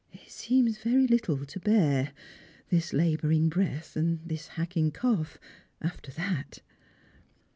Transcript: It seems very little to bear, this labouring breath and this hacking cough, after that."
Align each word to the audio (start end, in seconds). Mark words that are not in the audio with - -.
It 0.11 0.31
seems 0.31 0.79
very 0.79 1.05
little 1.05 1.45
to 1.45 1.59
bear, 1.59 2.11
this 2.69 2.91
labouring 2.91 3.49
breath 3.49 3.95
and 3.95 4.19
this 4.27 4.47
hacking 4.57 4.89
cough, 4.93 5.37
after 5.79 6.09
that." 6.13 6.57